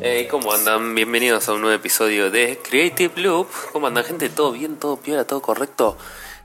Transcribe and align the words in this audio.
Hey, 0.00 0.28
¿cómo 0.30 0.52
andan? 0.52 0.94
Bienvenidos 0.94 1.48
a 1.48 1.54
un 1.54 1.60
nuevo 1.60 1.74
episodio 1.74 2.30
de 2.30 2.56
Creative 2.62 3.20
Loop. 3.20 3.48
¿Cómo 3.72 3.88
andan, 3.88 4.04
gente? 4.04 4.28
¿Todo 4.28 4.52
bien? 4.52 4.76
¿Todo 4.76 4.96
piola? 4.96 5.24
¿Todo 5.24 5.42
correcto? 5.42 5.98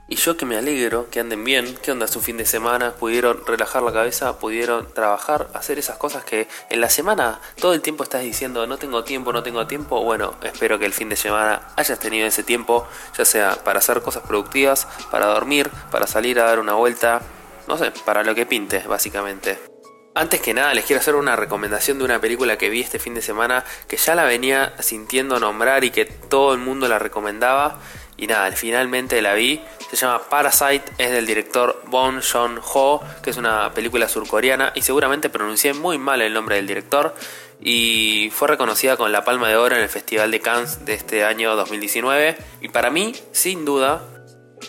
Y 0.08 0.16
yo 0.16 0.36
que 0.36 0.44
me 0.44 0.56
alegro 0.56 1.08
que 1.08 1.20
anden 1.20 1.44
bien. 1.44 1.78
¿Qué 1.80 1.92
onda 1.92 2.08
su 2.08 2.20
fin 2.20 2.36
de 2.36 2.46
semana? 2.46 2.94
¿Pudieron 2.94 3.46
relajar 3.46 3.84
la 3.84 3.92
cabeza? 3.92 4.40
¿Pudieron 4.40 4.92
trabajar? 4.92 5.50
¿Hacer 5.54 5.78
esas 5.78 5.96
cosas 5.98 6.24
que 6.24 6.48
en 6.68 6.80
la 6.80 6.90
semana 6.90 7.40
todo 7.60 7.74
el 7.74 7.80
tiempo 7.80 8.02
estás 8.02 8.22
diciendo 8.22 8.66
no 8.66 8.76
tengo 8.76 9.04
tiempo, 9.04 9.32
no 9.32 9.44
tengo 9.44 9.68
tiempo? 9.68 10.02
Bueno, 10.02 10.34
espero 10.42 10.80
que 10.80 10.86
el 10.86 10.92
fin 10.92 11.08
de 11.08 11.16
semana 11.16 11.68
hayas 11.76 12.00
tenido 12.00 12.26
ese 12.26 12.42
tiempo, 12.42 12.88
ya 13.16 13.24
sea 13.24 13.54
para 13.62 13.78
hacer 13.78 14.02
cosas 14.02 14.24
productivas, 14.24 14.88
para 15.12 15.26
dormir, 15.26 15.70
para 15.92 16.08
salir 16.08 16.40
a 16.40 16.44
dar 16.46 16.58
una 16.58 16.74
vuelta, 16.74 17.22
no 17.68 17.78
sé, 17.78 17.92
para 18.04 18.24
lo 18.24 18.34
que 18.34 18.46
pinte, 18.46 18.80
básicamente. 18.80 19.73
Antes 20.16 20.40
que 20.40 20.54
nada 20.54 20.72
les 20.74 20.84
quiero 20.84 21.00
hacer 21.00 21.16
una 21.16 21.34
recomendación 21.34 21.98
de 21.98 22.04
una 22.04 22.20
película 22.20 22.56
que 22.56 22.70
vi 22.70 22.80
este 22.80 23.00
fin 23.00 23.14
de 23.14 23.22
semana 23.22 23.64
que 23.88 23.96
ya 23.96 24.14
la 24.14 24.22
venía 24.24 24.72
sintiendo 24.78 25.40
nombrar 25.40 25.82
y 25.82 25.90
que 25.90 26.04
todo 26.04 26.52
el 26.54 26.60
mundo 26.60 26.86
la 26.86 27.00
recomendaba 27.00 27.80
y 28.16 28.28
nada, 28.28 28.52
finalmente 28.52 29.20
la 29.22 29.34
vi. 29.34 29.60
Se 29.90 29.96
llama 29.96 30.22
Parasite, 30.30 30.84
es 30.98 31.10
del 31.10 31.26
director 31.26 31.82
Bong 31.88 32.22
Joon-ho, 32.22 33.02
que 33.24 33.30
es 33.30 33.36
una 33.36 33.74
película 33.74 34.08
surcoreana 34.08 34.70
y 34.76 34.82
seguramente 34.82 35.30
pronuncié 35.30 35.74
muy 35.74 35.98
mal 35.98 36.22
el 36.22 36.32
nombre 36.32 36.54
del 36.56 36.68
director 36.68 37.12
y 37.60 38.30
fue 38.32 38.46
reconocida 38.46 38.96
con 38.96 39.10
la 39.10 39.24
Palma 39.24 39.48
de 39.48 39.56
Oro 39.56 39.74
en 39.74 39.82
el 39.82 39.88
Festival 39.88 40.30
de 40.30 40.38
Cannes 40.38 40.84
de 40.84 40.94
este 40.94 41.24
año 41.24 41.56
2019 41.56 42.36
y 42.60 42.68
para 42.68 42.90
mí, 42.90 43.16
sin 43.32 43.64
duda, 43.64 44.08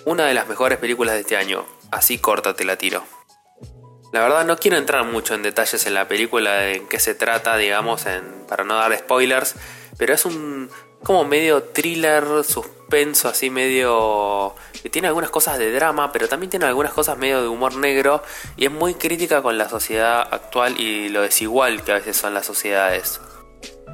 una 0.06 0.26
de 0.26 0.34
las 0.34 0.48
mejores 0.48 0.80
películas 0.80 1.14
de 1.14 1.22
este 1.22 1.38
año. 1.38 1.68
Así 1.92 2.18
corta 2.18 2.56
te 2.56 2.66
la 2.66 2.78
tiro. 2.78 3.15
La 4.16 4.22
verdad 4.22 4.46
no 4.46 4.56
quiero 4.56 4.78
entrar 4.78 5.04
mucho 5.04 5.34
en 5.34 5.44
detalles 5.44 5.86
en 5.88 5.94
la 5.94 6.08
película 6.08 6.54
de 6.54 6.76
en 6.76 6.88
qué 6.88 7.02
se 7.02 7.16
trata, 7.16 7.58
digamos, 7.58 8.06
para 8.48 8.64
no 8.64 8.76
dar 8.76 8.98
spoilers, 8.98 9.56
pero 9.98 10.14
es 10.14 10.24
un 10.24 10.70
como 11.04 11.26
medio 11.26 11.64
thriller, 11.64 12.24
suspenso, 12.46 13.28
así 13.28 13.50
medio... 13.50 14.56
que 14.82 14.90
tiene 14.90 15.10
algunas 15.10 15.32
cosas 15.32 15.58
de 15.58 15.70
drama, 15.70 16.14
pero 16.14 16.30
también 16.30 16.50
tiene 16.50 16.66
algunas 16.66 16.94
cosas 16.94 17.18
medio 17.18 17.42
de 17.42 17.50
humor 17.50 17.76
negro 17.76 18.24
y 18.56 18.64
es 18.64 18.72
muy 18.72 18.94
crítica 18.94 19.42
con 19.42 19.58
la 19.58 19.68
sociedad 19.68 20.22
actual 20.32 20.80
y 20.80 21.10
lo 21.10 21.22
desigual 21.22 21.84
que 21.84 21.92
a 21.92 21.96
veces 21.96 22.16
son 22.16 22.34
las 22.34 22.46
sociedades. 22.46 23.20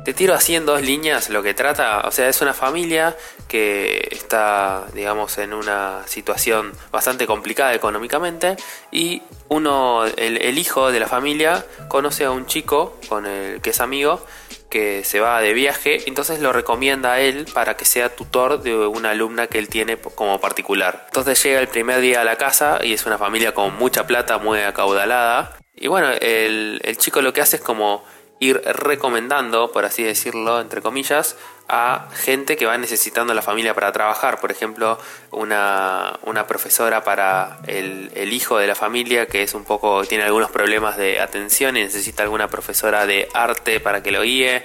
Te 0.04 0.16
tiro 0.16 0.34
así 0.34 0.56
en 0.56 0.66
dos 0.66 0.82
líneas 0.82 1.30
lo 1.30 1.44
que 1.44 1.54
trata, 1.54 2.02
o 2.08 2.12
sea, 2.12 2.28
es 2.28 2.42
una 2.42 2.56
familia 2.56 3.16
que 3.48 4.08
está, 4.12 4.88
digamos, 4.96 5.38
en 5.38 5.54
una 5.54 6.02
situación 6.08 6.72
bastante 6.92 7.28
complicada 7.28 7.76
económicamente 7.76 8.56
y 8.92 9.22
uno, 9.50 10.06
el, 10.06 10.58
hijo 10.58 10.92
de 10.92 11.00
la 11.00 11.08
familia, 11.08 11.66
conoce 11.88 12.26
a 12.26 12.32
un 12.32 12.48
chico 12.48 12.98
con 13.10 13.28
el 13.28 13.62
que 13.62 13.70
es 13.70 13.80
amigo 13.80 14.26
que 14.72 15.04
se 15.04 15.20
va 15.20 15.40
de 15.42 15.54
viaje, 15.54 16.08
entonces 16.08 16.40
lo 16.40 16.52
recomienda 16.52 17.14
a 17.14 17.20
él 17.20 17.46
para 17.54 17.76
que 17.76 17.86
sea 17.86 18.16
tutor 18.16 18.64
de 18.64 18.74
una 18.74 19.12
alumna 19.12 19.48
que 19.48 19.60
él 19.60 19.68
tiene 19.68 19.98
como 19.98 20.40
particular. 20.40 21.04
Entonces 21.08 21.44
llega 21.44 21.60
el 21.60 21.68
primer 21.68 22.00
día 22.00 22.22
a 22.22 22.24
la 22.24 22.38
casa 22.38 22.80
y 22.82 22.94
es 22.94 23.06
una 23.06 23.20
familia 23.20 23.54
con 23.54 23.76
mucha 23.76 24.08
plata, 24.08 24.40
muy 24.40 24.62
acaudalada. 24.62 25.58
Y 25.76 25.88
bueno, 25.88 26.10
el, 26.22 26.80
el 26.84 26.98
chico 26.98 27.22
lo 27.22 27.34
que 27.34 27.42
hace 27.42 27.58
es 27.58 27.62
como 27.62 28.04
ir 28.42 28.60
recomendando, 28.66 29.72
por 29.72 29.86
así 29.86 30.04
decirlo, 30.04 30.60
entre 30.60 30.82
comillas, 30.82 31.38
a 31.70 32.10
gente 32.12 32.58
que 32.58 32.66
va 32.66 32.76
necesitando 32.76 33.36
la 33.36 33.44
familia 33.44 33.76
para 33.76 33.92
trabajar. 33.92 34.42
Por 34.42 34.52
ejemplo, 34.52 34.98
una, 35.30 36.20
profesora 36.48 37.04
para 37.04 37.60
el, 37.68 38.12
el, 38.16 38.34
hijo 38.34 38.58
de 38.58 38.66
la 38.66 38.74
familia 38.74 39.28
que 39.28 39.44
es 39.44 39.54
un 39.54 39.64
poco, 39.64 40.04
tiene 40.06 40.24
algunos 40.24 40.50
problemas 40.50 40.98
de 40.98 41.22
atención 41.22 41.78
y 41.78 41.82
necesita 41.82 42.24
alguna 42.24 42.48
profesora 42.48 43.06
de 43.06 43.30
arte 43.36 43.80
para 43.80 44.02
que 44.02 44.12
lo 44.12 44.24
guíe. 44.24 44.64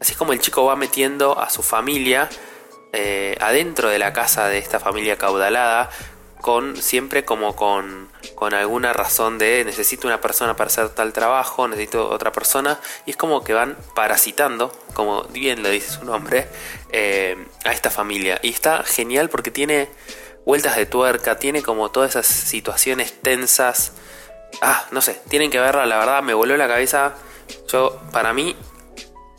Así 0.00 0.12
es 0.12 0.18
como 0.18 0.32
el 0.32 0.40
chico 0.40 0.64
va 0.64 0.74
metiendo 0.74 1.38
a 1.38 1.50
su 1.50 1.62
familia 1.62 2.30
eh, 2.94 3.36
adentro 3.40 3.90
de 3.90 3.98
la 3.98 4.14
casa 4.14 4.48
de 4.48 4.56
esta 4.56 4.80
familia 4.80 5.18
caudalada 5.18 5.90
con 6.40 6.76
siempre 6.76 7.24
como 7.24 7.56
con, 7.56 8.08
con 8.34 8.54
alguna 8.54 8.92
razón 8.92 9.38
de 9.38 9.64
necesito 9.64 10.06
una 10.06 10.20
persona 10.20 10.56
para 10.56 10.68
hacer 10.68 10.88
tal 10.90 11.12
trabajo, 11.12 11.68
necesito 11.68 12.08
otra 12.08 12.32
persona, 12.32 12.80
y 13.06 13.10
es 13.10 13.16
como 13.16 13.44
que 13.44 13.54
van 13.54 13.76
parasitando, 13.94 14.72
como 14.94 15.24
bien 15.24 15.62
lo 15.62 15.68
dice 15.70 15.90
su 15.90 16.04
nombre, 16.04 16.48
eh, 16.92 17.36
a 17.64 17.72
esta 17.72 17.90
familia. 17.90 18.38
Y 18.42 18.50
está 18.50 18.84
genial 18.84 19.28
porque 19.28 19.50
tiene 19.50 19.88
vueltas 20.44 20.76
de 20.76 20.86
tuerca, 20.86 21.38
tiene 21.38 21.62
como 21.62 21.90
todas 21.90 22.10
esas 22.10 22.26
situaciones 22.26 23.20
tensas. 23.20 23.92
Ah, 24.62 24.86
no 24.92 25.00
sé, 25.00 25.20
tienen 25.28 25.50
que 25.50 25.60
verla, 25.60 25.86
la 25.86 25.98
verdad 25.98 26.22
me 26.22 26.34
voló 26.34 26.56
la 26.56 26.68
cabeza. 26.68 27.14
Yo, 27.70 28.00
para 28.12 28.32
mí, 28.32 28.56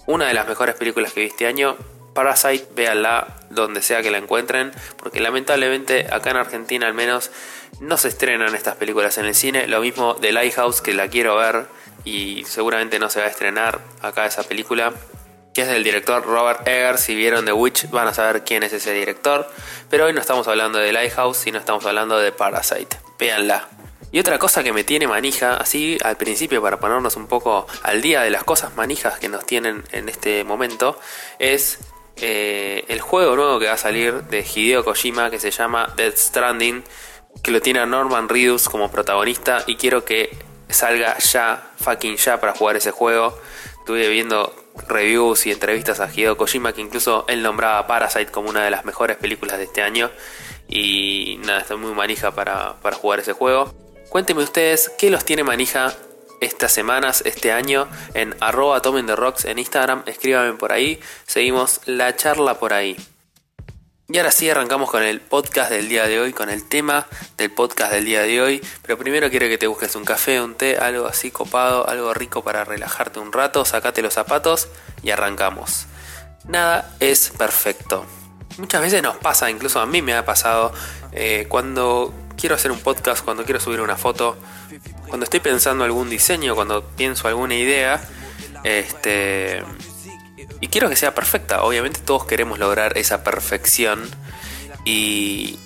una 0.05 0.27
de 0.27 0.33
las 0.33 0.47
mejores 0.47 0.75
películas 0.75 1.13
que 1.13 1.21
vi 1.21 1.27
este 1.27 1.47
año 1.47 1.77
Parasite, 2.19 2.67
véanla 2.75 3.27
donde 3.49 3.81
sea 3.81 4.01
que 4.01 4.11
la 4.11 4.17
encuentren, 4.17 4.73
porque 4.97 5.21
lamentablemente 5.21 6.05
acá 6.11 6.31
en 6.31 6.35
Argentina 6.35 6.85
al 6.85 6.93
menos 6.93 7.31
no 7.79 7.95
se 7.95 8.09
estrenan 8.09 8.53
estas 8.55 8.75
películas 8.75 9.17
en 9.17 9.23
el 9.23 9.33
cine. 9.33 9.67
Lo 9.67 9.79
mismo 9.79 10.15
de 10.15 10.33
Lighthouse, 10.33 10.81
que 10.81 10.93
la 10.93 11.07
quiero 11.07 11.37
ver 11.37 11.67
y 12.03 12.43
seguramente 12.43 12.99
no 12.99 13.09
se 13.09 13.21
va 13.21 13.27
a 13.27 13.29
estrenar 13.29 13.79
acá 14.01 14.25
esa 14.25 14.43
película, 14.43 14.91
que 15.53 15.61
es 15.61 15.69
del 15.69 15.81
director 15.81 16.25
Robert 16.25 16.67
Eggers. 16.67 16.99
Si 16.99 17.15
vieron 17.15 17.45
The 17.45 17.53
Witch 17.53 17.89
van 17.89 18.09
a 18.09 18.13
saber 18.13 18.43
quién 18.43 18.63
es 18.63 18.73
ese 18.73 18.91
director, 18.91 19.49
pero 19.89 20.03
hoy 20.03 20.11
no 20.11 20.19
estamos 20.19 20.45
hablando 20.49 20.77
de 20.77 20.91
Lighthouse, 20.91 21.37
sino 21.37 21.57
estamos 21.57 21.85
hablando 21.85 22.19
de 22.19 22.33
Parasite. 22.33 22.97
Véanla. 23.17 23.69
Y 24.11 24.19
otra 24.19 24.39
cosa 24.39 24.61
que 24.61 24.73
me 24.73 24.83
tiene 24.83 25.07
manija, 25.07 25.55
así 25.55 25.97
al 26.03 26.17
principio 26.17 26.61
para 26.61 26.81
ponernos 26.81 27.15
un 27.15 27.27
poco 27.27 27.65
al 27.81 28.01
día 28.01 28.23
de 28.23 28.29
las 28.29 28.43
cosas 28.43 28.75
manijas 28.75 29.19
que 29.19 29.29
nos 29.29 29.45
tienen 29.45 29.85
en 29.93 30.09
este 30.09 30.43
momento, 30.43 30.99
es 31.37 31.79
eh, 32.21 32.85
el 32.87 33.01
juego 33.01 33.35
nuevo 33.35 33.59
que 33.59 33.67
va 33.67 33.73
a 33.73 33.77
salir 33.77 34.23
de 34.23 34.39
Hideo 34.39 34.83
Kojima 34.83 35.29
que 35.29 35.39
se 35.39 35.51
llama 35.51 35.93
Dead 35.95 36.13
Stranding, 36.15 36.83
que 37.43 37.51
lo 37.51 37.61
tiene 37.61 37.79
a 37.79 37.85
Norman 37.85 38.29
Reedus 38.29 38.69
como 38.69 38.91
protagonista 38.91 39.63
y 39.67 39.75
quiero 39.75 40.05
que 40.05 40.37
salga 40.69 41.17
ya, 41.19 41.71
fucking 41.77 42.17
ya 42.17 42.39
para 42.39 42.53
jugar 42.53 42.75
ese 42.75 42.91
juego. 42.91 43.37
Estuve 43.79 44.09
viendo 44.09 44.53
reviews 44.87 45.45
y 45.45 45.51
entrevistas 45.51 45.99
a 45.99 46.09
Hideo 46.13 46.37
Kojima 46.37 46.73
que 46.73 46.81
incluso 46.81 47.25
él 47.27 47.41
nombraba 47.41 47.87
Parasite 47.87 48.31
como 48.31 48.49
una 48.49 48.63
de 48.63 48.71
las 48.71 48.85
mejores 48.85 49.17
películas 49.17 49.57
de 49.57 49.65
este 49.65 49.81
año 49.81 50.09
y 50.67 51.39
nada, 51.43 51.61
estoy 51.61 51.77
muy 51.77 51.93
manija 51.93 52.31
para, 52.31 52.75
para 52.81 52.95
jugar 52.95 53.19
ese 53.19 53.33
juego. 53.33 53.73
Cuéntenme 54.09 54.43
ustedes 54.43 54.91
qué 54.97 55.09
los 55.09 55.25
tiene 55.25 55.43
manija 55.43 55.95
estas 56.41 56.71
semanas, 56.71 57.23
este 57.25 57.51
año, 57.51 57.87
en 58.13 58.35
arroba 58.39 58.81
tomen 58.81 59.05
the 59.05 59.15
rocks 59.15 59.45
en 59.45 59.59
Instagram, 59.59 60.03
escríbame 60.05 60.53
por 60.53 60.71
ahí, 60.71 60.99
seguimos 61.25 61.81
la 61.85 62.15
charla 62.15 62.59
por 62.59 62.73
ahí. 62.73 62.97
Y 64.11 64.17
ahora 64.17 64.31
sí 64.31 64.49
arrancamos 64.49 64.89
con 64.89 65.03
el 65.03 65.21
podcast 65.21 65.69
del 65.69 65.87
día 65.87 66.07
de 66.07 66.19
hoy, 66.19 66.33
con 66.33 66.49
el 66.49 66.67
tema 66.67 67.05
del 67.37 67.51
podcast 67.51 67.91
del 67.91 68.05
día 68.05 68.23
de 68.23 68.41
hoy. 68.41 68.59
Pero 68.81 68.97
primero 68.97 69.29
quiero 69.29 69.47
que 69.47 69.59
te 69.59 69.67
busques 69.67 69.95
un 69.95 70.03
café, 70.03 70.41
un 70.41 70.55
té, 70.55 70.77
algo 70.77 71.05
así 71.05 71.29
copado, 71.29 71.87
algo 71.87 72.11
rico 72.15 72.43
para 72.43 72.65
relajarte 72.65 73.19
un 73.19 73.31
rato, 73.31 73.65
sacate 73.65 74.01
los 74.01 74.15
zapatos 74.15 74.67
y 75.03 75.11
arrancamos. 75.11 75.85
Nada 76.45 76.91
es 76.99 77.29
perfecto. 77.37 78.03
Muchas 78.57 78.81
veces 78.81 79.03
nos 79.03 79.17
pasa, 79.17 79.51
incluso 79.51 79.79
a 79.79 79.85
mí 79.85 80.01
me 80.01 80.15
ha 80.15 80.25
pasado, 80.25 80.73
eh, 81.11 81.45
cuando 81.47 82.11
quiero 82.39 82.55
hacer 82.55 82.71
un 82.71 82.79
podcast, 82.79 83.23
cuando 83.23 83.43
quiero 83.43 83.59
subir 83.59 83.81
una 83.81 83.97
foto, 83.97 84.37
cuando 85.07 85.25
estoy 85.25 85.41
pensando 85.41 85.83
algún 85.83 86.09
diseño, 86.09 86.55
cuando 86.55 86.83
pienso 86.83 87.27
alguna 87.27 87.55
idea, 87.55 88.01
este 88.63 89.63
y 90.61 90.67
quiero 90.67 90.89
que 90.89 90.95
sea 90.95 91.13
perfecta. 91.13 91.63
Obviamente 91.63 92.01
todos 92.01 92.25
queremos 92.25 92.59
lograr 92.59 92.97
esa 92.97 93.23
perfección 93.23 94.09
y 94.85 95.59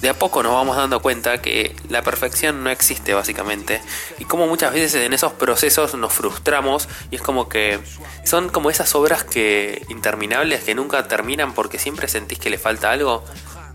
de 0.00 0.08
a 0.08 0.14
poco 0.14 0.44
nos 0.44 0.52
vamos 0.52 0.76
dando 0.76 1.02
cuenta 1.02 1.42
que 1.42 1.74
la 1.88 2.02
perfección 2.02 2.62
no 2.62 2.70
existe 2.70 3.14
básicamente. 3.14 3.80
Y 4.18 4.24
como 4.24 4.46
muchas 4.46 4.72
veces 4.72 4.94
en 5.04 5.12
esos 5.12 5.32
procesos 5.32 5.94
nos 5.94 6.12
frustramos 6.12 6.88
y 7.10 7.16
es 7.16 7.22
como 7.22 7.48
que 7.48 7.80
son 8.24 8.48
como 8.48 8.70
esas 8.70 8.94
obras 8.94 9.24
que 9.24 9.84
interminables 9.88 10.62
que 10.62 10.74
nunca 10.74 11.08
terminan 11.08 11.52
porque 11.52 11.78
siempre 11.78 12.06
sentís 12.06 12.38
que 12.38 12.50
le 12.50 12.58
falta 12.58 12.92
algo 12.92 13.24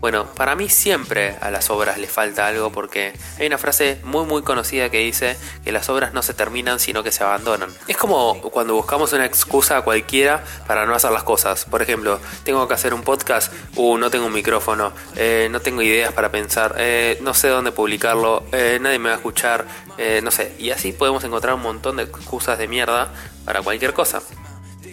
bueno, 0.04 0.26
para 0.26 0.54
mí 0.54 0.68
siempre 0.68 1.34
a 1.40 1.50
las 1.50 1.70
obras 1.70 1.96
le 1.96 2.08
falta 2.08 2.46
algo 2.46 2.70
porque 2.70 3.14
hay 3.38 3.46
una 3.46 3.56
frase 3.56 3.98
muy 4.04 4.26
muy 4.26 4.42
conocida 4.42 4.90
que 4.90 4.98
dice 4.98 5.38
que 5.64 5.72
las 5.72 5.88
obras 5.88 6.12
no 6.12 6.20
se 6.20 6.34
terminan 6.34 6.78
sino 6.78 7.02
que 7.02 7.10
se 7.10 7.24
abandonan. 7.24 7.70
Es 7.88 7.96
como 7.96 8.38
cuando 8.50 8.74
buscamos 8.74 9.14
una 9.14 9.24
excusa 9.24 9.80
cualquiera 9.80 10.44
para 10.66 10.84
no 10.84 10.94
hacer 10.94 11.10
las 11.10 11.22
cosas. 11.22 11.64
Por 11.64 11.80
ejemplo, 11.80 12.20
tengo 12.42 12.68
que 12.68 12.74
hacer 12.74 12.92
un 12.92 13.00
podcast, 13.00 13.50
uh, 13.76 13.96
no 13.96 14.10
tengo 14.10 14.26
un 14.26 14.34
micrófono, 14.34 14.92
eh, 15.16 15.48
no 15.50 15.60
tengo 15.60 15.80
ideas 15.80 16.12
para 16.12 16.30
pensar, 16.30 16.74
eh, 16.76 17.16
no 17.22 17.32
sé 17.32 17.48
dónde 17.48 17.72
publicarlo, 17.72 18.44
eh, 18.52 18.76
nadie 18.82 18.98
me 18.98 19.08
va 19.08 19.14
a 19.14 19.16
escuchar, 19.16 19.64
no 20.22 20.30
sé. 20.30 20.54
Y 20.58 20.68
así 20.68 20.92
podemos 20.92 21.24
encontrar 21.24 21.54
un 21.54 21.62
montón 21.62 21.96
de 21.96 22.02
excusas 22.02 22.58
de 22.58 22.68
mierda 22.68 23.10
para 23.46 23.62
cualquier 23.62 23.94
cosa 23.94 24.20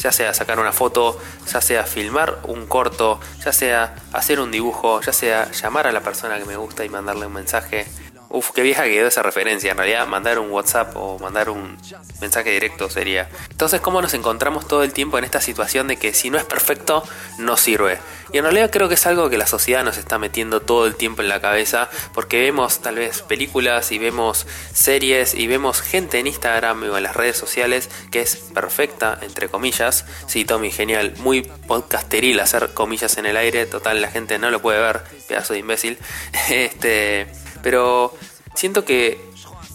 ya 0.01 0.12
sea 0.12 0.33
sacar 0.33 0.59
una 0.59 0.71
foto, 0.71 1.19
ya 1.51 1.62
sea 1.62 1.86
filmar 1.86 2.39
un 2.44 2.65
corto, 2.65 3.19
ya 3.44 3.53
sea 3.53 3.95
hacer 4.13 4.39
un 4.39 4.51
dibujo, 4.51 5.01
ya 5.01 5.13
sea 5.13 5.51
llamar 5.51 5.88
a 5.88 5.92
la 5.92 6.01
persona 6.01 6.38
que 6.39 6.45
me 6.45 6.57
gusta 6.57 6.83
y 6.83 6.89
mandarle 6.89 7.27
un 7.27 7.33
mensaje. 7.33 7.86
Uf, 8.33 8.51
qué 8.51 8.61
vieja 8.61 8.85
quedó 8.85 9.07
esa 9.07 9.23
referencia. 9.23 9.71
En 9.71 9.77
realidad, 9.77 10.07
mandar 10.07 10.39
un 10.39 10.49
WhatsApp 10.51 10.95
o 10.95 11.19
mandar 11.19 11.49
un 11.49 11.77
mensaje 12.21 12.51
directo 12.51 12.89
sería. 12.89 13.29
Entonces, 13.49 13.81
¿cómo 13.81 14.01
nos 14.01 14.13
encontramos 14.13 14.67
todo 14.67 14.83
el 14.83 14.93
tiempo 14.93 15.17
en 15.17 15.25
esta 15.25 15.41
situación 15.41 15.87
de 15.89 15.97
que 15.97 16.13
si 16.13 16.29
no 16.29 16.37
es 16.37 16.45
perfecto, 16.45 17.03
no 17.39 17.57
sirve? 17.57 17.99
Y 18.31 18.37
en 18.37 18.45
realidad 18.45 18.71
creo 18.71 18.87
que 18.87 18.93
es 18.93 19.05
algo 19.05 19.29
que 19.29 19.37
la 19.37 19.47
sociedad 19.47 19.83
nos 19.83 19.97
está 19.97 20.17
metiendo 20.17 20.61
todo 20.61 20.87
el 20.87 20.95
tiempo 20.95 21.21
en 21.21 21.27
la 21.27 21.41
cabeza, 21.41 21.89
porque 22.13 22.39
vemos 22.39 22.79
tal 22.79 22.95
vez 22.95 23.21
películas 23.21 23.91
y 23.91 23.99
vemos 23.99 24.47
series 24.73 25.33
y 25.33 25.47
vemos 25.47 25.81
gente 25.81 26.19
en 26.19 26.27
Instagram 26.27 26.83
o 26.83 26.97
en 26.97 27.03
las 27.03 27.15
redes 27.15 27.35
sociales 27.35 27.89
que 28.11 28.21
es 28.21 28.37
perfecta, 28.37 29.19
entre 29.21 29.49
comillas. 29.49 30.05
Sí, 30.27 30.45
Tommy, 30.45 30.71
genial. 30.71 31.13
Muy 31.17 31.41
podcasteril 31.41 32.39
hacer 32.39 32.73
comillas 32.73 33.17
en 33.17 33.25
el 33.25 33.35
aire. 33.35 33.65
Total, 33.65 34.01
la 34.01 34.07
gente 34.07 34.39
no 34.39 34.49
lo 34.49 34.61
puede 34.61 34.79
ver. 34.79 35.01
Pedazo 35.27 35.51
de 35.53 35.59
imbécil. 35.59 35.97
Este 36.49 37.27
pero 37.61 38.13
siento 38.55 38.85
que 38.85 39.19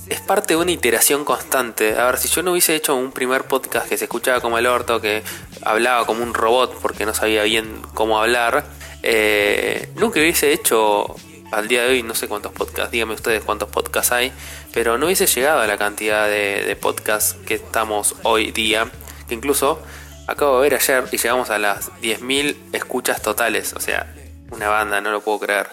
es 0.09 0.21
parte 0.21 0.55
de 0.55 0.61
una 0.61 0.71
iteración 0.71 1.25
constante. 1.25 1.99
A 1.99 2.07
ver, 2.07 2.19
si 2.19 2.29
yo 2.29 2.43
no 2.43 2.53
hubiese 2.53 2.75
hecho 2.75 2.95
un 2.95 3.13
primer 3.13 3.45
podcast 3.45 3.89
que 3.89 3.97
se 3.97 4.05
escuchaba 4.05 4.41
como 4.41 4.59
el 4.59 4.67
orto, 4.67 5.01
que 5.01 5.23
hablaba 5.63 6.07
como 6.07 6.23
un 6.23 6.35
robot 6.35 6.79
porque 6.81 7.07
no 7.07 7.15
sabía 7.15 7.43
bien 7.43 7.83
cómo 7.95 8.21
hablar, 8.21 8.65
eh, 9.03 9.89
nunca 9.97 10.21
hubiese 10.21 10.53
hecho 10.53 11.17
al 11.53 11.69
día 11.69 11.83
de 11.83 11.91
hoy, 11.91 12.03
no 12.03 12.15
sé 12.15 12.29
cuántos 12.29 12.53
podcasts, 12.53 12.91
díganme 12.91 13.15
ustedes 13.15 13.43
cuántos 13.45 13.69
podcasts 13.69 14.13
hay, 14.13 14.33
pero 14.73 14.99
no 14.99 15.07
hubiese 15.07 15.27
llegado 15.27 15.61
a 15.61 15.67
la 15.67 15.79
cantidad 15.79 16.27
de, 16.27 16.65
de 16.65 16.77
podcasts 16.77 17.37
que 17.47 17.55
estamos 17.55 18.17
hoy 18.23 18.51
día, 18.51 18.91
que 19.29 19.35
incluso 19.35 19.81
acabo 20.27 20.61
de 20.61 20.71
ver 20.71 20.81
ayer 20.81 21.05
y 21.13 21.19
llegamos 21.19 21.51
a 21.51 21.59
las 21.59 21.93
10.000 22.03 22.57
escuchas 22.73 23.23
totales, 23.23 23.73
o 23.75 23.81
sea, 23.81 24.13
una 24.51 24.69
banda, 24.69 25.01
no 25.01 25.11
lo 25.11 25.21
puedo 25.21 25.41
creer. 25.41 25.69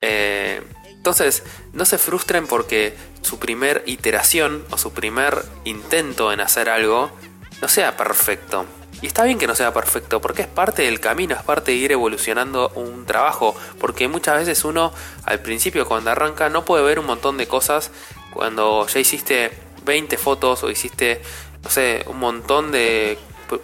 Eh, 0.00 0.62
entonces, 1.02 1.42
no 1.72 1.84
se 1.84 1.98
frustren 1.98 2.46
porque 2.46 2.94
su 3.22 3.40
primer 3.40 3.82
iteración 3.86 4.64
o 4.70 4.78
su 4.78 4.92
primer 4.92 5.44
intento 5.64 6.32
en 6.32 6.38
hacer 6.38 6.68
algo 6.68 7.10
no 7.60 7.66
sea 7.66 7.96
perfecto. 7.96 8.66
Y 9.00 9.08
está 9.08 9.24
bien 9.24 9.36
que 9.36 9.48
no 9.48 9.56
sea 9.56 9.74
perfecto, 9.74 10.20
porque 10.20 10.42
es 10.42 10.46
parte 10.46 10.82
del 10.82 11.00
camino, 11.00 11.34
es 11.34 11.42
parte 11.42 11.72
de 11.72 11.78
ir 11.78 11.90
evolucionando 11.90 12.68
un 12.76 13.04
trabajo, 13.04 13.56
porque 13.80 14.06
muchas 14.06 14.36
veces 14.36 14.64
uno 14.64 14.92
al 15.24 15.40
principio 15.40 15.88
cuando 15.88 16.12
arranca 16.12 16.48
no 16.50 16.64
puede 16.64 16.84
ver 16.84 17.00
un 17.00 17.06
montón 17.06 17.36
de 17.36 17.48
cosas 17.48 17.90
cuando 18.32 18.86
ya 18.86 19.00
hiciste 19.00 19.50
20 19.84 20.16
fotos 20.18 20.62
o 20.62 20.70
hiciste, 20.70 21.20
no 21.64 21.70
sé, 21.70 22.04
un 22.06 22.20
montón 22.20 22.70
de, 22.70 23.18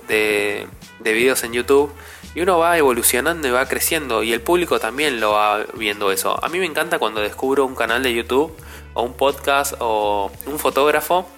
de, 0.08 0.66
de 0.98 1.12
videos 1.12 1.44
en 1.44 1.52
YouTube 1.52 1.94
y 2.38 2.40
uno 2.40 2.56
va 2.56 2.78
evolucionando 2.78 3.48
y 3.48 3.50
va 3.50 3.66
creciendo 3.66 4.22
y 4.22 4.32
el 4.32 4.40
público 4.40 4.78
también 4.78 5.18
lo 5.18 5.32
va 5.32 5.64
viendo 5.74 6.12
eso. 6.12 6.38
A 6.40 6.48
mí 6.48 6.60
me 6.60 6.66
encanta 6.66 7.00
cuando 7.00 7.20
descubro 7.20 7.66
un 7.66 7.74
canal 7.74 8.00
de 8.04 8.14
YouTube 8.14 8.56
o 8.94 9.02
un 9.02 9.14
podcast 9.14 9.74
o 9.80 10.30
un 10.46 10.56
fotógrafo 10.60 11.28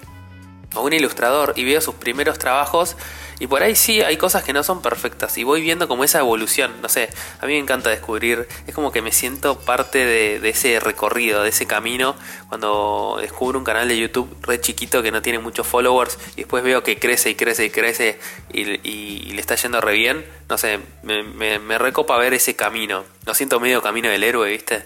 o 0.75 0.83
un 0.83 0.93
ilustrador 0.93 1.53
y 1.57 1.65
veo 1.65 1.81
sus 1.81 1.95
primeros 1.97 2.39
trabajos 2.39 2.97
y 3.41 3.47
por 3.47 3.63
ahí 3.63 3.75
sí 3.75 4.03
hay 4.03 4.19
cosas 4.19 4.45
que 4.45 4.53
no 4.53 4.63
son 4.63 4.83
perfectas 4.83 5.39
y 5.39 5.45
voy 5.45 5.63
viendo 5.63 5.89
como 5.89 6.05
esa 6.05 6.19
evolución, 6.19 6.73
no 6.83 6.91
sé, 6.91 7.09
a 7.41 7.47
mí 7.47 7.55
me 7.55 7.59
encanta 7.59 7.89
descubrir, 7.89 8.47
es 8.67 8.75
como 8.75 8.93
que 8.93 9.01
me 9.01 9.13
siento 9.13 9.59
parte 9.59 10.05
de, 10.05 10.49
ese 10.49 10.79
recorrido, 10.79 11.43
de 11.43 11.49
ese 11.49 11.67
camino, 11.67 12.15
cuando 12.49 13.17
descubro 13.19 13.59
un 13.59 13.65
canal 13.65 13.89
de 13.89 13.99
YouTube 13.99 14.37
re 14.43 14.61
chiquito 14.61 15.03
que 15.03 15.11
no 15.11 15.23
tiene 15.23 15.39
muchos 15.39 15.67
followers 15.67 16.19
y 16.35 16.43
después 16.43 16.63
veo 16.63 16.83
que 16.83 16.99
crece 16.99 17.31
y 17.31 17.35
crece 17.35 17.65
y 17.65 17.71
crece 17.71 18.21
y, 18.53 19.31
le 19.33 19.41
está 19.41 19.55
yendo 19.55 19.81
re 19.81 19.95
bien, 19.95 20.27
no 20.51 20.59
sé, 20.59 20.79
me, 21.03 21.23
me, 21.23 21.79
recopa 21.79 22.19
ver 22.19 22.35
ese 22.35 22.57
camino, 22.57 23.05
lo 23.25 23.35
siento 23.35 23.59
medio 23.59 23.81
camino 23.81 24.11
del 24.11 24.23
héroe, 24.23 24.51
¿viste? 24.51 24.85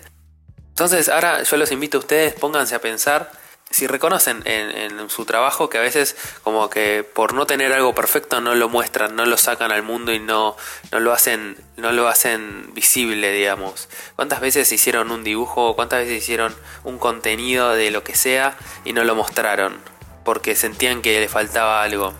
Entonces 0.68 1.08
ahora 1.08 1.42
yo 1.42 1.56
los 1.56 1.72
invito 1.72 1.98
a 1.98 2.00
ustedes, 2.00 2.34
pónganse 2.34 2.76
a 2.76 2.80
pensar 2.80 3.32
si 3.74 3.88
reconocen 3.88 4.40
en, 4.44 5.10
su 5.10 5.24
trabajo 5.24 5.68
que 5.68 5.78
a 5.78 5.80
veces 5.80 6.16
como 6.44 6.70
que 6.70 7.02
por 7.02 7.34
no 7.34 7.44
tener 7.44 7.72
algo 7.72 7.92
perfecto 7.92 8.40
no 8.40 8.54
lo 8.54 8.68
muestran, 8.68 9.16
no 9.16 9.26
lo 9.26 9.36
sacan 9.36 9.72
al 9.72 9.82
mundo 9.82 10.12
y 10.12 10.20
no, 10.20 10.56
no 10.92 11.00
lo 11.00 11.12
hacen, 11.12 11.56
no 11.76 11.90
lo 11.90 12.06
hacen 12.06 12.72
visible, 12.72 13.32
digamos. 13.32 13.88
¿Cuántas 14.14 14.40
veces 14.40 14.70
hicieron 14.70 15.10
un 15.10 15.24
dibujo, 15.24 15.74
cuántas 15.74 16.00
veces 16.00 16.22
hicieron 16.22 16.54
un 16.84 16.98
contenido 16.98 17.74
de 17.74 17.90
lo 17.90 18.04
que 18.04 18.14
sea 18.14 18.56
y 18.84 18.92
no 18.92 19.02
lo 19.02 19.16
mostraron? 19.16 19.76
Porque 20.24 20.54
sentían 20.54 21.02
que 21.02 21.18
le 21.18 21.28
faltaba 21.28 21.82
algo. 21.82 22.14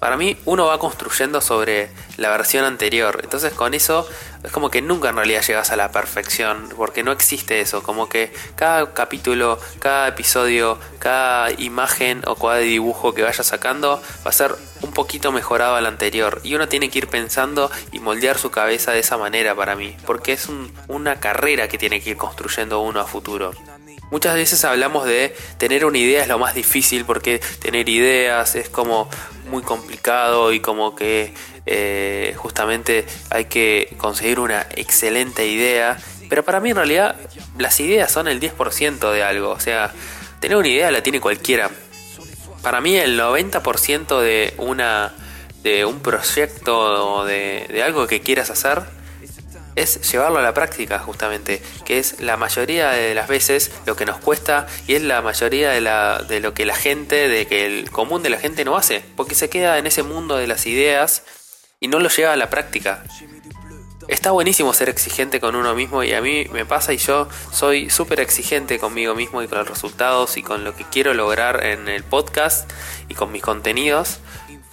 Para 0.00 0.16
mí 0.16 0.38
uno 0.46 0.66
va 0.66 0.78
construyendo 0.78 1.42
sobre 1.42 1.90
la 2.16 2.30
versión 2.30 2.64
anterior, 2.64 3.20
entonces 3.22 3.52
con 3.52 3.74
eso 3.74 4.08
es 4.42 4.52
como 4.52 4.70
que 4.70 4.82
nunca 4.82 5.08
en 5.08 5.16
realidad 5.16 5.42
llegas 5.42 5.70
a 5.70 5.76
la 5.76 5.90
perfección, 5.90 6.68
porque 6.76 7.02
no 7.02 7.12
existe 7.12 7.60
eso, 7.60 7.82
como 7.82 8.08
que 8.08 8.32
cada 8.56 8.92
capítulo, 8.94 9.58
cada 9.78 10.08
episodio, 10.08 10.78
cada 10.98 11.50
imagen 11.52 12.22
o 12.26 12.34
cada 12.34 12.58
dibujo 12.58 13.14
que 13.14 13.22
vaya 13.22 13.42
sacando 13.42 14.02
va 14.24 14.30
a 14.30 14.32
ser 14.32 14.54
un 14.82 14.92
poquito 14.92 15.32
mejorado 15.32 15.74
al 15.74 15.86
anterior 15.86 16.40
y 16.44 16.54
uno 16.54 16.68
tiene 16.68 16.90
que 16.90 16.98
ir 16.98 17.08
pensando 17.08 17.70
y 17.92 17.98
moldear 17.98 18.38
su 18.38 18.50
cabeza 18.50 18.92
de 18.92 19.00
esa 19.00 19.18
manera 19.18 19.54
para 19.54 19.74
mí, 19.74 19.96
porque 20.06 20.32
es 20.32 20.48
una 20.86 21.16
carrera 21.16 21.68
que 21.68 21.78
tiene 21.78 22.00
que 22.00 22.10
ir 22.10 22.16
construyendo 22.16 22.80
uno 22.80 23.00
a 23.00 23.04
futuro. 23.04 23.52
Muchas 24.10 24.34
veces 24.34 24.64
hablamos 24.64 25.06
de 25.06 25.36
tener 25.58 25.84
una 25.84 25.98
idea 25.98 26.22
es 26.22 26.28
lo 26.28 26.38
más 26.38 26.54
difícil 26.54 27.04
porque 27.04 27.40
tener 27.60 27.88
ideas 27.88 28.54
es 28.54 28.70
como 28.70 29.10
muy 29.50 29.62
complicado 29.62 30.52
y 30.52 30.60
como 30.60 30.94
que 30.94 31.34
eh, 31.66 32.34
justamente 32.36 33.04
hay 33.30 33.46
que 33.46 33.94
conseguir 33.98 34.40
una 34.40 34.66
excelente 34.74 35.46
idea. 35.46 35.98
Pero 36.30 36.42
para 36.42 36.60
mí 36.60 36.70
en 36.70 36.76
realidad 36.76 37.16
las 37.58 37.78
ideas 37.80 38.10
son 38.10 38.28
el 38.28 38.40
10% 38.40 39.12
de 39.12 39.22
algo. 39.22 39.50
O 39.50 39.60
sea, 39.60 39.92
tener 40.40 40.56
una 40.56 40.68
idea 40.68 40.90
la 40.90 41.02
tiene 41.02 41.20
cualquiera. 41.20 41.70
Para 42.62 42.80
mí 42.80 42.96
el 42.96 43.18
90% 43.20 44.20
de, 44.20 44.54
una, 44.56 45.14
de 45.62 45.84
un 45.84 46.00
proyecto 46.00 47.18
o 47.18 47.24
de, 47.26 47.66
de 47.68 47.82
algo 47.82 48.06
que 48.06 48.20
quieras 48.20 48.48
hacer 48.50 48.97
es 49.80 50.10
llevarlo 50.10 50.38
a 50.38 50.42
la 50.42 50.54
práctica 50.54 50.98
justamente, 50.98 51.62
que 51.84 51.98
es 51.98 52.20
la 52.20 52.36
mayoría 52.36 52.90
de 52.90 53.14
las 53.14 53.28
veces 53.28 53.70
lo 53.86 53.96
que 53.96 54.06
nos 54.06 54.18
cuesta 54.18 54.66
y 54.86 54.94
es 54.94 55.02
la 55.02 55.22
mayoría 55.22 55.70
de, 55.70 55.80
la, 55.80 56.24
de 56.28 56.40
lo 56.40 56.54
que 56.54 56.66
la 56.66 56.74
gente, 56.74 57.28
de 57.28 57.46
que 57.46 57.66
el 57.66 57.90
común 57.90 58.22
de 58.22 58.30
la 58.30 58.38
gente 58.38 58.64
no 58.64 58.76
hace, 58.76 59.02
porque 59.16 59.34
se 59.34 59.48
queda 59.48 59.78
en 59.78 59.86
ese 59.86 60.02
mundo 60.02 60.36
de 60.36 60.46
las 60.46 60.66
ideas 60.66 61.22
y 61.80 61.88
no 61.88 62.00
lo 62.00 62.08
lleva 62.08 62.32
a 62.32 62.36
la 62.36 62.50
práctica. 62.50 63.04
Está 64.08 64.30
buenísimo 64.30 64.72
ser 64.72 64.88
exigente 64.88 65.38
con 65.38 65.54
uno 65.54 65.74
mismo 65.74 66.02
y 66.02 66.14
a 66.14 66.22
mí 66.22 66.46
me 66.50 66.64
pasa 66.64 66.94
y 66.94 66.96
yo 66.96 67.28
soy 67.52 67.90
súper 67.90 68.20
exigente 68.20 68.78
conmigo 68.78 69.14
mismo 69.14 69.42
y 69.42 69.48
con 69.48 69.58
los 69.58 69.68
resultados 69.68 70.38
y 70.38 70.42
con 70.42 70.64
lo 70.64 70.74
que 70.74 70.84
quiero 70.84 71.12
lograr 71.12 71.64
en 71.64 71.88
el 71.88 72.04
podcast 72.04 72.70
y 73.08 73.14
con 73.14 73.30
mis 73.30 73.42
contenidos, 73.42 74.20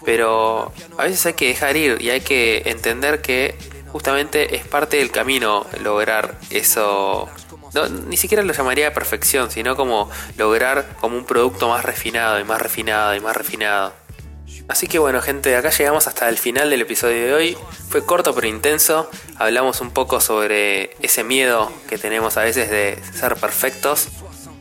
pero 0.05 0.71
a 0.97 1.03
veces 1.03 1.25
hay 1.25 1.33
que 1.33 1.47
dejar 1.49 1.75
ir 1.75 2.01
y 2.01 2.11
hay 2.11 2.21
que 2.21 2.63
entender 2.65 3.21
que 3.21 3.57
justamente 3.95 4.57
es 4.57 4.67
parte 4.67 4.97
del 4.97 5.09
camino 5.09 5.65
lograr 5.81 6.37
eso. 6.49 7.29
ni 8.09 8.17
siquiera 8.17 8.43
lo 8.43 8.51
llamaría 8.51 8.93
perfección, 8.93 9.49
sino 9.49 9.77
como 9.77 10.11
lograr 10.37 10.97
como 10.99 11.15
un 11.15 11.23
producto 11.23 11.69
más 11.69 11.85
refinado 11.85 12.37
y 12.37 12.43
más 12.43 12.61
refinado 12.61 13.15
y 13.15 13.21
más 13.21 13.37
refinado. 13.37 13.93
Así 14.67 14.87
que 14.87 14.99
bueno 14.99 15.21
gente, 15.21 15.55
acá 15.55 15.69
llegamos 15.69 16.07
hasta 16.07 16.27
el 16.27 16.37
final 16.37 16.69
del 16.69 16.81
episodio 16.81 17.25
de 17.25 17.33
hoy. 17.33 17.57
Fue 17.87 18.05
corto 18.05 18.35
pero 18.35 18.47
intenso. 18.47 19.09
Hablamos 19.37 19.79
un 19.79 19.91
poco 19.91 20.19
sobre 20.19 20.97
ese 21.01 21.23
miedo 21.23 21.71
que 21.87 21.97
tenemos 21.97 22.35
a 22.35 22.43
veces 22.43 22.69
de 22.69 23.01
ser 23.13 23.37
perfectos. 23.37 24.09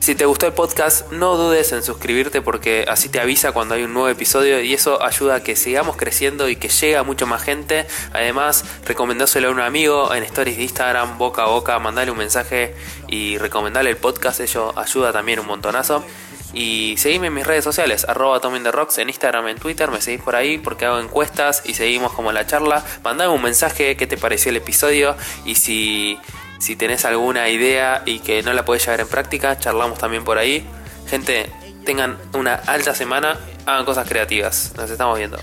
Si 0.05 0.15
te 0.15 0.27
gustó 0.27 0.47
el 0.47 0.53
podcast, 0.53 1.11
no 1.13 1.39
dudes 1.39 1.73
en 1.73 1.83
suscribirte 1.83 2.43
porque 2.43 2.85
así 2.89 3.09
te 3.09 3.21
avisa 3.21 3.53
cuando 3.53 3.75
hay 3.75 3.85
un 3.85 3.95
nuevo 3.95 4.11
episodio 4.11 4.61
y 4.61 4.75
eso 4.75 5.03
ayuda 5.03 5.37
a 5.37 5.43
que 5.43 5.57
sigamos 5.57 5.97
creciendo 5.97 6.51
y 6.51 6.57
que 6.57 6.69
llegue 6.69 6.99
a 6.99 7.03
mucha 7.03 7.25
más 7.25 7.43
gente. 7.43 7.87
Además, 8.13 8.67
recomendáselo 8.85 9.49
a 9.49 9.51
un 9.53 9.61
amigo 9.61 10.15
en 10.15 10.23
stories 10.25 10.59
de 10.59 10.65
Instagram, 10.65 11.17
boca 11.17 11.45
a 11.45 11.47
boca, 11.47 11.79
mandale 11.79 12.11
un 12.11 12.19
mensaje 12.19 12.75
y 13.09 13.39
recomendarle 13.39 13.89
el 13.89 13.97
podcast, 13.97 14.41
eso 14.41 14.79
ayuda 14.79 15.11
también 15.11 15.41
un 15.41 15.47
montonazo. 15.47 16.05
Y 16.53 16.97
seguime 16.99 17.29
en 17.29 17.35
mis 17.35 17.47
redes 17.47 17.65
sociales, 17.65 18.05
arroba 18.07 18.39
Rocks 18.39 18.99
en 18.99 19.09
Instagram, 19.09 19.49
en 19.49 19.59
Twitter, 19.59 19.91
me 19.91 20.03
seguís 20.03 20.21
por 20.21 20.37
ahí 20.37 20.59
porque 20.59 20.85
hago 20.85 21.01
encuestas 21.01 21.63
y 21.65 21.73
seguimos 21.73 22.13
como 22.13 22.31
la 22.31 22.47
charla. 22.47 22.85
Mandame 23.03 23.33
un 23.33 23.43
mensaje, 23.43 23.97
qué 23.97 24.07
te 24.07 24.19
pareció 24.19 24.51
el 24.51 24.59
episodio 24.59 25.17
y 25.47 25.55
si 25.55 26.21
si 26.59 26.77
tenés 26.77 27.05
alguna 27.05 27.49
idea 27.49 28.03
y 28.07 28.21
que 28.21 28.43
no 28.43 28.53
la 28.53 28.65
podés 28.65 28.85
llevar 28.85 29.01
en 29.01 29.09
práctica, 29.09 29.59
charlamos 29.59 29.99
también 29.99 30.25
por 30.25 30.39
ahí. 30.39 30.67
Gente, 31.09 31.51
tengan 31.85 32.17
una 32.33 32.55
alta 32.55 32.95
semana, 32.95 33.39
hagan 33.67 33.85
cosas 33.85 34.09
creativas. 34.09 34.73
Nos 34.77 34.91
estamos 34.91 35.19
viendo. 35.19 35.39